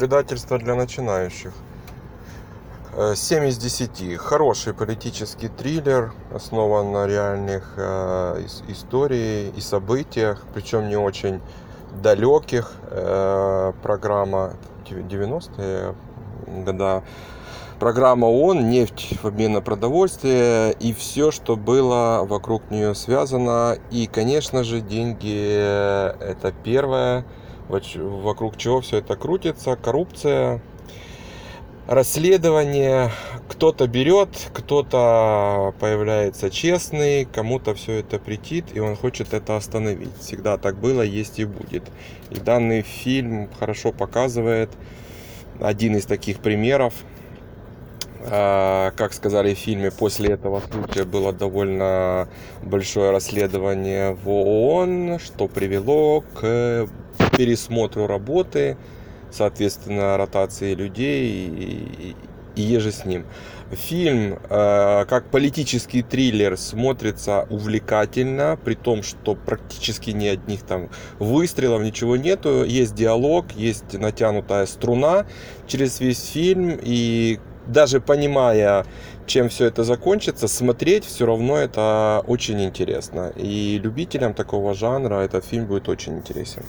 Предательство 0.00 0.56
для 0.56 0.74
начинающих. 0.76 1.52
Э, 2.96 3.12
7 3.14 3.48
из 3.48 3.58
10. 3.58 4.16
Хороший 4.16 4.72
политический 4.72 5.48
триллер, 5.48 6.14
основан 6.34 6.90
на 6.90 7.06
реальных 7.06 7.74
э, 7.76 8.40
ис- 8.40 8.64
истории 8.72 9.52
и 9.54 9.60
событиях, 9.60 10.42
причем 10.54 10.88
не 10.88 10.96
очень 10.96 11.42
далеких. 12.02 12.72
Э, 12.90 13.74
программа 13.82 14.54
90-е 14.88 15.94
года. 16.46 17.02
Программа 17.78 18.24
ООН, 18.24 18.70
нефть 18.70 19.18
в 19.22 19.26
обмен 19.26 19.52
на 19.52 19.60
продовольствие 19.60 20.72
и 20.80 20.94
все, 20.94 21.30
что 21.30 21.56
было 21.56 22.24
вокруг 22.24 22.70
нее 22.70 22.94
связано. 22.94 23.76
И, 23.90 24.06
конечно 24.06 24.64
же, 24.64 24.80
деньги 24.80 25.36
э, 25.36 26.14
это 26.20 26.54
первое, 26.64 27.26
вокруг 27.96 28.56
чего 28.56 28.80
все 28.80 28.98
это 28.98 29.16
крутится. 29.16 29.76
Коррупция, 29.76 30.60
расследование. 31.86 33.10
Кто-то 33.48 33.86
берет, 33.88 34.28
кто-то 34.54 35.74
появляется 35.80 36.50
честный, 36.50 37.24
кому-то 37.24 37.74
все 37.74 37.94
это 37.94 38.18
претит, 38.18 38.66
и 38.74 38.80
он 38.80 38.96
хочет 38.96 39.34
это 39.34 39.56
остановить. 39.56 40.16
Всегда 40.20 40.56
так 40.56 40.76
было, 40.76 41.02
есть 41.02 41.38
и 41.38 41.44
будет. 41.44 41.82
И 42.30 42.36
данный 42.36 42.82
фильм 42.82 43.50
хорошо 43.58 43.92
показывает 43.92 44.70
один 45.60 45.96
из 45.96 46.06
таких 46.06 46.38
примеров. 46.38 46.94
А, 48.22 48.92
Как 48.92 49.12
сказали 49.12 49.54
в 49.54 49.58
фильме, 49.58 49.90
после 49.90 50.30
этого 50.30 50.62
случая 50.70 51.04
было 51.04 51.32
довольно 51.32 52.28
большое 52.62 53.10
расследование 53.10 54.14
в 54.14 54.28
ООН, 54.28 55.18
что 55.18 55.48
привело 55.48 56.22
к 56.34 56.86
пересмотру 57.30 58.06
работы, 58.06 58.76
соответственно, 59.30 60.16
ротации 60.16 60.74
людей 60.74 61.48
и, 61.48 62.16
и 62.56 62.62
еже 62.62 62.92
с 62.92 63.04
ним. 63.04 63.24
Фильм, 63.70 64.38
э, 64.48 65.04
как 65.08 65.30
политический 65.30 66.02
триллер, 66.02 66.56
смотрится 66.56 67.46
увлекательно, 67.50 68.58
при 68.64 68.74
том, 68.74 69.04
что 69.04 69.36
практически 69.36 70.10
ни 70.10 70.26
одних 70.26 70.62
там 70.62 70.88
выстрелов, 71.20 71.82
ничего 71.82 72.16
нету. 72.16 72.64
Есть 72.64 72.94
диалог, 72.94 73.52
есть 73.52 73.92
натянутая 73.92 74.66
струна 74.66 75.26
через 75.68 76.00
весь 76.00 76.30
фильм, 76.30 76.78
и 76.82 77.38
даже 77.68 78.00
понимая, 78.00 78.84
чем 79.26 79.48
все 79.48 79.66
это 79.66 79.84
закончится, 79.84 80.48
смотреть 80.48 81.04
все 81.04 81.26
равно 81.26 81.56
это 81.56 82.24
очень 82.26 82.60
интересно. 82.64 83.32
И 83.36 83.78
любителям 83.80 84.34
такого 84.34 84.74
жанра 84.74 85.20
этот 85.20 85.44
фильм 85.44 85.66
будет 85.66 85.88
очень 85.88 86.18
интересен. 86.18 86.64